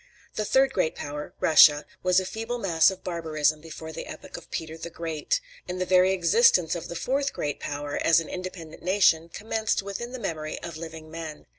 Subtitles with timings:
[0.33, 4.49] The third great power, Russia, was a feeble mass of barbarism before the epoch of
[4.49, 5.39] Peter the Great;
[5.69, 10.11] and the very existence of the fourth great power, as an independent nation, commenced within
[10.11, 11.45] the memory of living men.